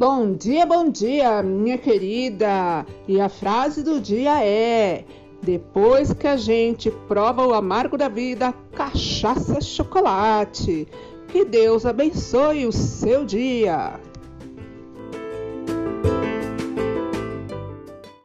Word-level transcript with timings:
Bom 0.00 0.32
dia, 0.32 0.64
bom 0.64 0.88
dia, 0.88 1.42
minha 1.42 1.76
querida! 1.76 2.86
E 3.06 3.20
a 3.20 3.28
frase 3.28 3.82
do 3.82 4.00
dia 4.00 4.42
é: 4.42 5.04
Depois 5.42 6.10
que 6.14 6.26
a 6.26 6.38
gente 6.38 6.90
prova 7.06 7.46
o 7.46 7.52
amargo 7.52 7.98
da 7.98 8.08
vida, 8.08 8.54
cachaça 8.74 9.60
chocolate. 9.60 10.88
Que 11.28 11.44
Deus 11.44 11.84
abençoe 11.84 12.64
o 12.64 12.72
seu 12.72 13.26
dia! 13.26 14.00